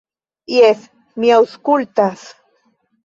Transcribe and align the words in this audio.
Jes, 0.53 0.87
mi 1.23 1.31
aŭskultas. 1.37 2.25